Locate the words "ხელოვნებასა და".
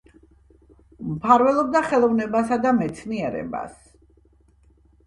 1.91-2.75